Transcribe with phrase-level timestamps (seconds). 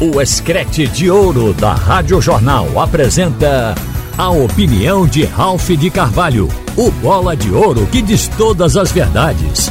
[0.00, 3.76] O Escrete de Ouro da Rádio Jornal apresenta
[4.18, 9.70] a opinião de Ralph de Carvalho, o bola de ouro que diz todas as verdades.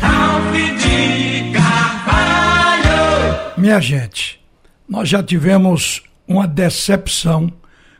[0.00, 3.52] Ralph de Carvalho!
[3.58, 4.40] Minha gente,
[4.88, 7.52] nós já tivemos uma decepção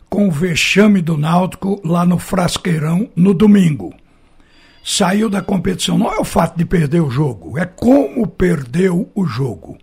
[0.08, 3.92] com o vexame do Náutico lá no Frasqueirão no domingo.
[4.82, 5.98] Saiu da competição.
[5.98, 9.76] Não é o fato de perder o jogo, é como perdeu o jogo.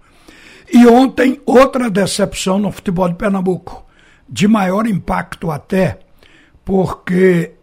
[0.72, 3.86] E ontem, outra decepção no futebol de Pernambuco,
[4.28, 6.00] de maior impacto até,
[6.64, 7.54] porque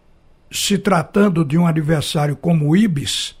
[0.51, 3.35] se tratando de um adversário como o Ibis,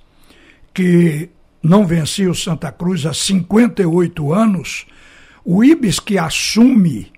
[0.73, 1.29] que
[1.61, 4.85] não vencia o Santa Cruz há 58 anos,
[5.45, 7.11] o Ibis que assume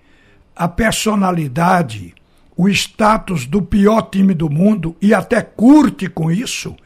[0.54, 2.14] a personalidade,
[2.56, 6.76] o status do pior time do mundo e até curte com isso,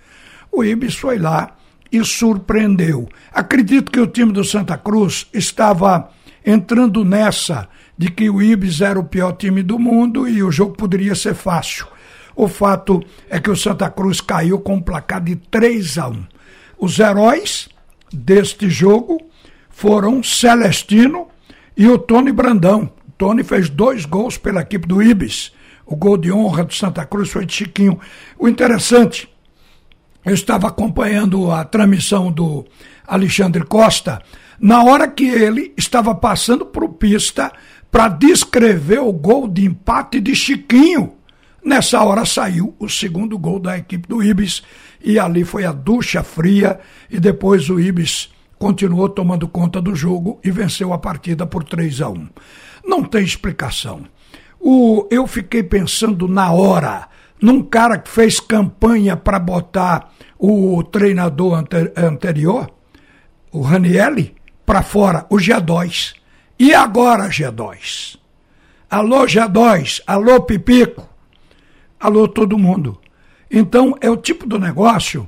[0.50, 1.56] o Ibis foi lá
[1.90, 3.08] e surpreendeu.
[3.32, 6.10] Acredito que o time do Santa Cruz estava
[6.44, 10.74] entrando nessa de que o Ibis era o pior time do mundo e o jogo
[10.74, 11.86] poderia ser fácil.
[12.34, 16.24] O fato é que o Santa Cruz caiu com um placar de 3 a 1.
[16.78, 17.68] Os heróis
[18.12, 19.20] deste jogo
[19.68, 21.28] foram Celestino
[21.76, 22.90] e o Tony Brandão.
[23.18, 25.52] Tony fez dois gols pela equipe do Ibis.
[25.84, 28.00] O gol de honra do Santa Cruz foi de Chiquinho.
[28.38, 29.28] O interessante,
[30.24, 32.64] eu estava acompanhando a transmissão do
[33.06, 34.20] Alexandre Costa,
[34.58, 37.50] na hora que ele estava passando por pista
[37.90, 41.14] para descrever o gol de empate de Chiquinho.
[41.64, 44.62] Nessa hora saiu o segundo gol da equipe do Ibis
[45.02, 46.78] e ali foi a ducha fria
[47.10, 52.02] e depois o Ibis continuou tomando conta do jogo e venceu a partida por 3
[52.02, 52.28] a 1.
[52.84, 54.04] Não tem explicação.
[54.58, 57.08] O, eu fiquei pensando na hora,
[57.40, 62.70] num cara que fez campanha para botar o treinador ante, anterior,
[63.50, 64.34] o Ranielli,
[64.64, 66.14] para fora, o G2.
[66.58, 68.18] E agora, G2?
[68.88, 71.08] Alô, G2, alô, Pipico,
[71.98, 73.00] alô, todo mundo.
[73.50, 75.26] Então, é o tipo do negócio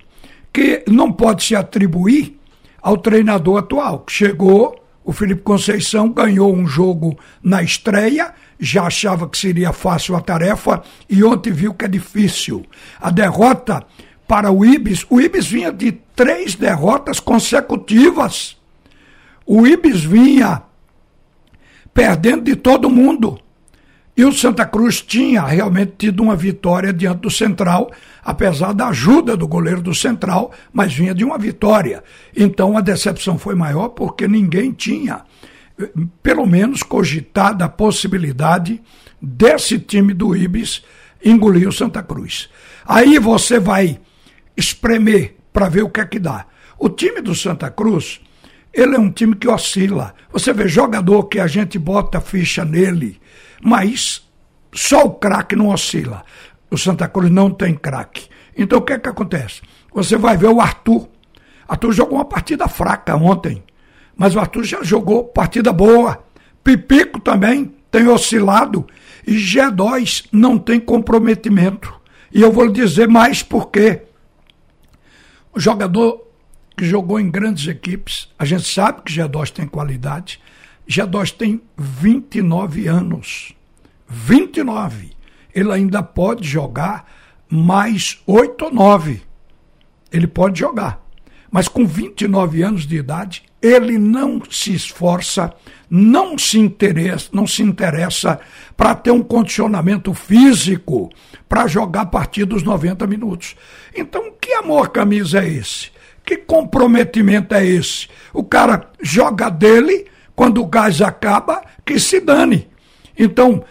[0.53, 2.39] que não pode se atribuir
[2.81, 8.33] ao treinador atual, que chegou o Felipe Conceição ganhou um jogo na estreia,
[8.65, 12.65] já achava que seria fácil a tarefa e ontem viu que é difícil.
[13.01, 13.85] A derrota
[14.29, 18.57] para o Ibis, o Ibis vinha de três derrotas consecutivas.
[19.45, 20.63] O Ibis vinha
[21.93, 23.37] perdendo de todo mundo.
[24.17, 27.91] E o Santa Cruz tinha realmente tido uma vitória diante do Central,
[28.23, 32.05] apesar da ajuda do goleiro do Central, mas vinha de uma vitória.
[32.37, 35.23] Então a decepção foi maior porque ninguém tinha,
[36.23, 38.81] pelo menos, cogitado a possibilidade
[39.21, 40.83] desse time do Ibis
[41.25, 42.49] engolir o Santa Cruz.
[42.85, 44.01] Aí você vai
[44.57, 46.47] espremer para ver o que é que dá.
[46.79, 48.21] O time do Santa Cruz,
[48.73, 50.15] ele é um time que oscila.
[50.33, 53.21] Você vê jogador que a gente bota ficha nele
[53.63, 54.29] mas
[54.75, 56.25] só o craque não oscila.
[56.69, 58.29] O Santa Cruz não tem craque.
[58.57, 59.63] Então o que é que acontece?
[59.95, 61.09] Você vai ver o Arthur.
[61.69, 63.63] Arthur jogou uma partida fraca ontem,
[64.17, 66.23] mas o Arthur já jogou partida boa.
[66.63, 68.87] Pipico também tem oscilado
[69.27, 71.93] e G2 não tem comprometimento.
[72.33, 74.03] E eu vou lhe dizer mais por quê.
[75.53, 76.27] O jogador
[76.77, 80.41] que jogou em grandes equipes, a gente sabe que G2 tem qualidade,
[80.89, 83.55] G2 tem 29 anos.
[84.09, 85.11] 29.
[85.55, 87.07] Ele ainda pode jogar
[87.49, 89.23] mais 8 ou 9.
[90.11, 91.02] Ele pode jogar.
[91.53, 95.53] Mas com 29 anos de idade, ele não se esforça,
[95.89, 98.41] não se interessa, não se interessa
[98.75, 101.11] para ter um condicionamento físico
[101.47, 103.55] para jogar a partir dos 90 minutos.
[103.95, 105.91] Então, que amor camisa é esse?
[106.25, 108.09] Que comprometimento é esse?
[108.33, 112.67] O cara joga dele quando o gás acaba, que se dane.
[113.19, 113.63] Então,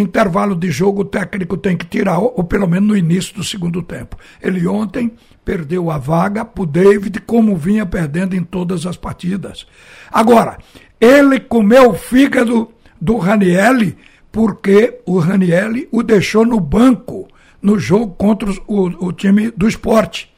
[0.00, 3.82] intervalo de jogo, o técnico tem que tirar, ou, pelo menos no início do segundo
[3.82, 4.16] tempo.
[4.42, 5.12] Ele ontem
[5.44, 9.66] perdeu a vaga para o David, como vinha perdendo em todas as partidas.
[10.12, 10.58] Agora,
[11.00, 13.96] ele comeu o fígado do Ranielli,
[14.30, 17.28] porque o Ranielli o deixou no banco
[17.62, 20.32] no jogo contra o, o time do esporte.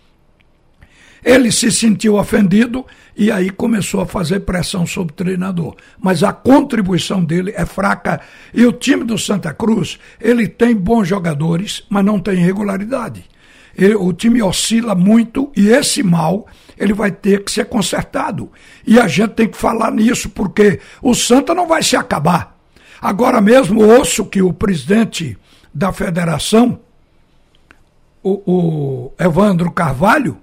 [1.25, 2.84] Ele se sentiu ofendido
[3.17, 5.76] e aí começou a fazer pressão sobre o treinador.
[5.99, 8.20] Mas a contribuição dele é fraca.
[8.55, 13.25] E o time do Santa Cruz, ele tem bons jogadores, mas não tem regularidade.
[13.76, 16.46] Ele, o time oscila muito e esse mal
[16.78, 18.50] ele vai ter que ser consertado.
[18.87, 22.58] E a gente tem que falar nisso, porque o Santa não vai se acabar.
[23.00, 25.37] Agora mesmo ouço que o presidente
[25.72, 26.81] da federação,
[28.22, 30.38] o, o Evandro Carvalho,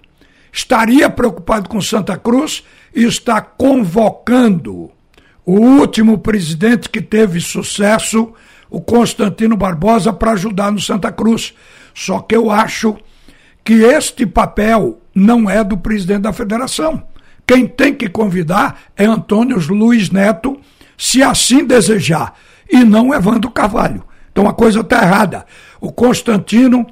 [0.52, 2.64] estaria preocupado com Santa Cruz
[2.96, 4.92] e está convocando
[5.46, 8.34] o último presidente que teve sucesso,
[8.70, 11.54] o Constantino Barbosa, para ajudar no Santa Cruz.
[11.94, 12.98] Só que eu acho
[13.64, 17.04] que este papel não é do presidente da federação.
[17.46, 20.60] Quem tem que convidar é Antônio Luiz Neto,
[20.98, 22.34] se assim desejar,
[22.70, 24.04] e não Evandro Carvalho.
[24.32, 25.46] Então a coisa está errada.
[25.80, 26.86] O Constantino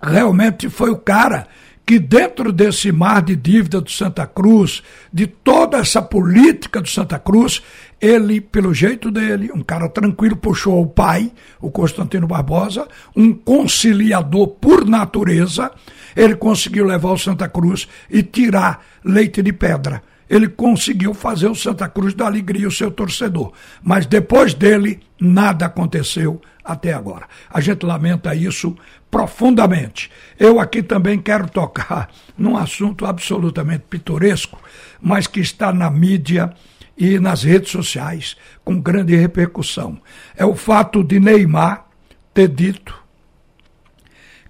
[0.00, 1.48] realmente foi o cara
[1.90, 4.80] que dentro desse mar de dívida do Santa Cruz,
[5.12, 7.60] de toda essa política do Santa Cruz,
[8.00, 14.46] ele, pelo jeito dele, um cara tranquilo, puxou o pai, o Constantino Barbosa, um conciliador
[14.46, 15.68] por natureza,
[16.14, 20.00] ele conseguiu levar o Santa Cruz e tirar leite de pedra.
[20.30, 23.52] Ele conseguiu fazer o Santa Cruz da alegria o seu torcedor.
[23.82, 27.26] Mas depois dele, nada aconteceu até agora.
[27.52, 28.76] A gente lamenta isso
[29.10, 30.08] profundamente.
[30.38, 34.62] Eu aqui também quero tocar num assunto absolutamente pitoresco,
[35.02, 36.54] mas que está na mídia
[36.96, 40.00] e nas redes sociais com grande repercussão.
[40.36, 41.86] É o fato de Neymar
[42.32, 42.94] ter dito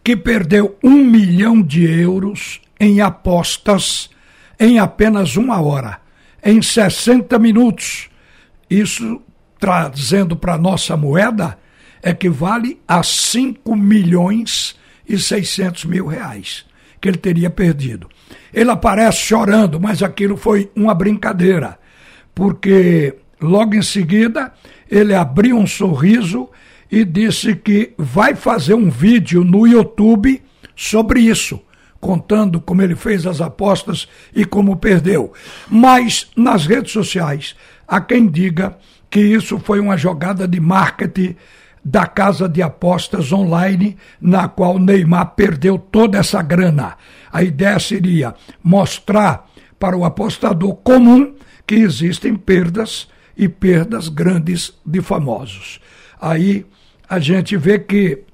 [0.05, 4.11] que perdeu um milhão de euros em apostas
[4.61, 5.99] em apenas uma hora,
[6.45, 8.11] em 60 minutos.
[8.69, 9.23] Isso
[9.59, 11.59] trazendo para nossa moeda
[12.03, 14.77] equivale a 5 milhões
[15.09, 16.65] e 600 mil reais
[17.01, 18.09] que ele teria perdido.
[18.53, 21.79] Ele aparece chorando, mas aquilo foi uma brincadeira,
[22.35, 24.53] porque logo em seguida
[24.91, 26.49] ele abriu um sorriso
[26.91, 30.43] e disse que vai fazer um vídeo no YouTube
[30.77, 31.61] sobre isso,
[32.01, 35.33] contando como ele fez as apostas e como perdeu.
[35.69, 37.55] Mas nas redes sociais,
[37.87, 38.77] há quem diga
[39.11, 41.37] que isso foi uma jogada de marketing
[41.85, 46.97] da casa de apostas online, na qual Neymar perdeu toda essa grana.
[47.33, 49.47] A ideia seria mostrar
[49.79, 51.35] para o apostador comum
[51.67, 55.81] que existem perdas e perdas grandes de famosos.
[56.21, 56.67] Aí
[57.09, 58.25] a gente vê que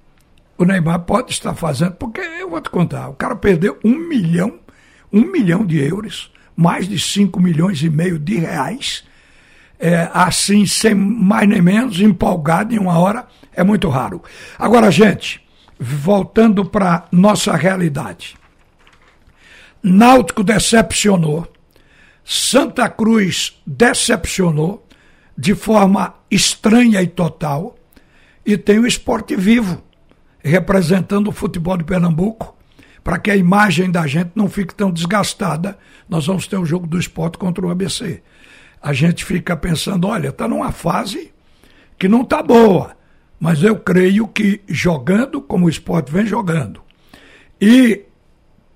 [0.59, 4.59] o Neymar pode estar fazendo, porque eu vou te contar, o cara perdeu um milhão,
[5.13, 9.05] um milhão de euros, mais de cinco milhões e meio de reais,
[9.79, 14.23] é, assim, sem mais nem menos, empolgado em uma hora, é muito raro.
[14.59, 15.45] Agora, gente,
[15.79, 18.37] voltando para nossa realidade.
[19.83, 21.47] Náutico decepcionou,
[22.25, 24.87] Santa Cruz decepcionou
[25.37, 27.77] de forma estranha e total,
[28.45, 29.83] e tem o esporte vivo,
[30.47, 32.57] representando o futebol de Pernambuco,
[33.03, 35.79] para que a imagem da gente não fique tão desgastada.
[36.09, 38.23] Nós vamos ter o jogo do esporte contra o ABC.
[38.83, 41.33] A gente fica pensando, olha, está numa fase
[41.99, 42.97] que não está boa.
[43.39, 46.81] Mas eu creio que jogando como o esporte vem jogando
[47.61, 48.05] e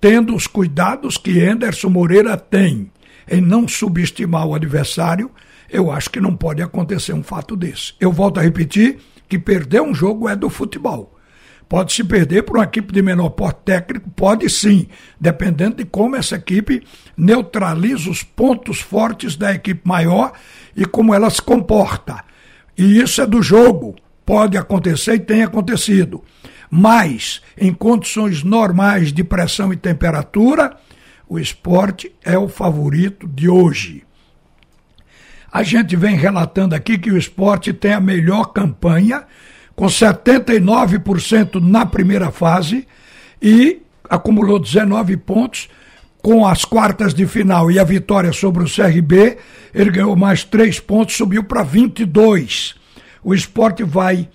[0.01, 2.91] tendo os cuidados que Anderson Moreira tem
[3.29, 5.31] em não subestimar o adversário,
[5.69, 7.95] eu acho que não pode acontecer um fato desse.
[8.01, 11.17] Eu volto a repetir que perder um jogo é do futebol.
[11.71, 14.11] Pode se perder por uma equipe de menor porte técnico?
[14.11, 14.89] Pode sim,
[15.21, 16.85] dependendo de como essa equipe
[17.17, 20.33] neutraliza os pontos fortes da equipe maior
[20.77, 22.25] e como ela se comporta.
[22.77, 23.95] E isso é do jogo
[24.27, 26.25] pode acontecer e tem acontecido.
[26.69, 30.77] Mas, em condições normais de pressão e temperatura,
[31.29, 34.03] o esporte é o favorito de hoje.
[35.53, 39.25] A gente vem relatando aqui que o esporte tem a melhor campanha,
[39.81, 42.87] com 79% na primeira fase
[43.41, 45.71] e acumulou 19 pontos.
[46.21, 49.39] Com as quartas de final e a vitória sobre o CRB,
[49.73, 52.79] ele ganhou mais 3 pontos, subiu para 22
[53.23, 54.29] o esporte vai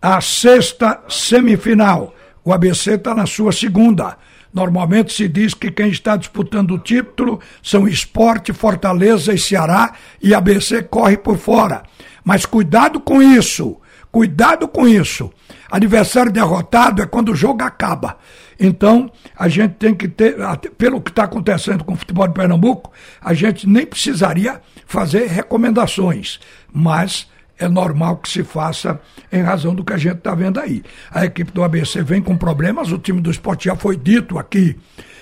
[0.00, 2.14] à sexta semifinal.
[2.44, 4.16] O ABC está na sua segunda.
[4.52, 10.34] Normalmente se diz que quem está disputando o título são Esporte, Fortaleza e Ceará e
[10.34, 11.82] ABC corre por fora.
[12.24, 13.78] Mas cuidado com isso,
[14.14, 15.28] cuidado com isso.
[15.68, 18.16] Adversário derrotado é quando o jogo acaba.
[18.60, 20.36] Então, a gente tem que ter,
[20.78, 26.38] pelo que está acontecendo com o futebol de Pernambuco, a gente nem precisaria fazer recomendações,
[26.72, 27.26] mas
[27.58, 29.00] é normal que se faça
[29.32, 30.84] em razão do que a gente está vendo aí.
[31.10, 34.78] A equipe do ABC vem com problemas, o time do esporte já foi dito aqui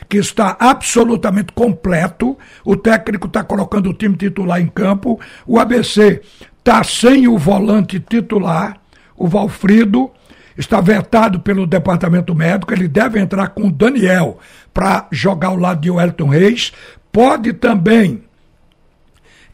[0.06, 6.20] que está absolutamente completo, o técnico está colocando o time titular em campo, o ABC
[6.58, 8.82] está sem o volante titular,
[9.16, 10.11] o Valfrido,
[10.57, 14.38] está vetado pelo departamento médico, ele deve entrar com o Daniel
[14.73, 16.73] para jogar ao lado de Wellington Reis,
[17.11, 18.23] pode também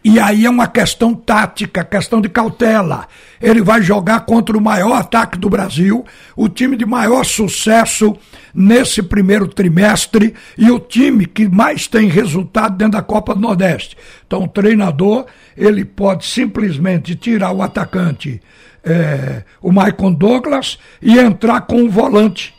[0.05, 3.09] E aí é uma questão tática, questão de cautela.
[3.43, 6.05] Ele vai jogar contra o maior ataque do Brasil,
[6.37, 8.17] o time de maior sucesso
[8.55, 13.97] nesse primeiro trimestre e o time que mais tem resultado dentro da Copa do Nordeste.
[14.27, 18.41] Então, o treinador ele pode simplesmente tirar o atacante,
[18.85, 22.55] é, o Maicon Douglas, e entrar com o volante.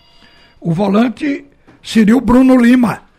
[0.59, 1.45] O volante
[1.81, 3.09] seria o Bruno Lima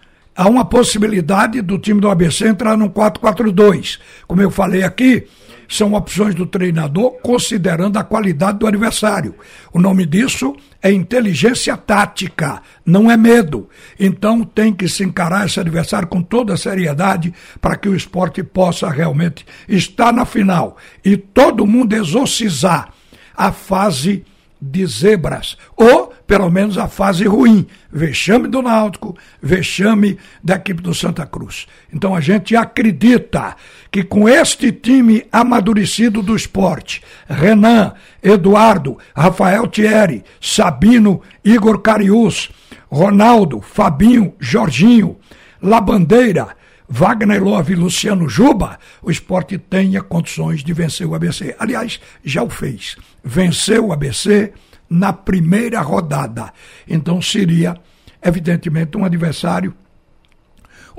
[0.41, 3.99] há uma possibilidade do time do ABC entrar no 4-4-2.
[4.27, 5.27] Como eu falei aqui,
[5.71, 9.37] são opções do treinador considerando a qualidade do adversário.
[9.73, 13.69] O nome disso é inteligência tática, não é medo.
[13.99, 18.43] Então tem que se encarar esse adversário com toda a seriedade para que o esporte
[18.43, 22.93] possa realmente estar na final e todo mundo exorcizar
[23.37, 24.25] a fase
[24.61, 30.95] de zebras, ou pelo menos a fase ruim, vexame do Náutico, vexame da equipe do
[30.95, 31.67] Santa Cruz.
[31.93, 33.57] Então a gente acredita
[33.91, 42.53] que com este time amadurecido do esporte, Renan, Eduardo, Rafael Thierry, Sabino, Igor Carius,
[42.89, 45.17] Ronaldo, Fabinho, Jorginho,
[45.61, 46.57] Labandeira,
[46.89, 51.57] Wagner Love e Luciano Juba, o esporte tenha condições de vencer o ABC.
[51.59, 52.95] Aliás, já o fez.
[53.25, 54.53] Venceu o ABC
[54.91, 56.53] na primeira rodada.
[56.87, 57.77] Então seria,
[58.21, 59.73] evidentemente, um adversário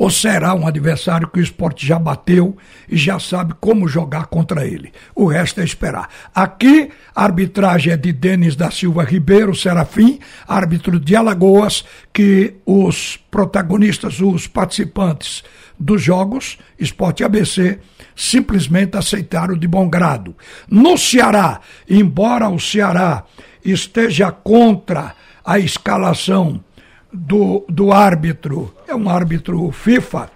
[0.01, 2.57] ou será um adversário que o esporte já bateu
[2.89, 4.91] e já sabe como jogar contra ele.
[5.13, 6.09] O resto é esperar.
[6.33, 13.17] Aqui, a arbitragem é de Denis da Silva Ribeiro Serafim, árbitro de Alagoas, que os
[13.29, 15.43] protagonistas, os participantes
[15.79, 17.79] dos jogos, Esporte ABC,
[18.15, 20.35] simplesmente aceitaram de bom grado.
[20.67, 23.23] No Ceará, embora o Ceará
[23.63, 25.13] esteja contra
[25.43, 26.63] a escalação
[27.11, 30.29] do, do árbitro, é um árbitro FIFA,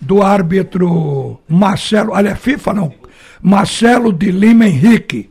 [0.00, 2.94] do árbitro Marcelo, olha, FIFA não,
[3.40, 5.30] Marcelo de Lima Henrique.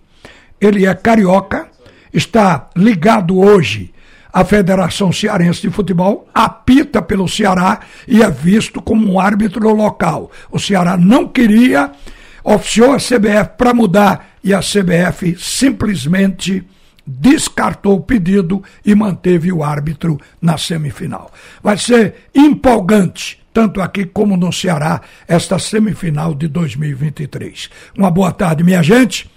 [0.59, 1.69] Ele é carioca,
[2.13, 3.91] está ligado hoje
[4.31, 10.31] à Federação Cearense de Futebol, apita pelo Ceará e é visto como um árbitro local.
[10.49, 11.91] O Ceará não queria,
[12.43, 16.65] oficiou a CBF para mudar e a CBF simplesmente
[17.19, 21.31] descartou o pedido e manteve o árbitro na semifinal.
[21.61, 27.69] Vai ser empolgante, tanto aqui como no Ceará, esta semifinal de 2023.
[27.97, 29.29] Uma boa tarde, minha gente.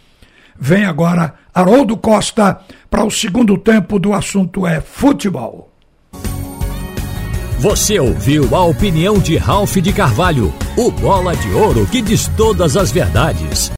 [0.59, 5.73] Vem agora Haroldo Costa para o segundo tempo do assunto é futebol.
[7.59, 12.76] Você ouviu a opinião de Ralph de Carvalho, o bola de ouro que diz todas
[12.76, 13.71] as verdades.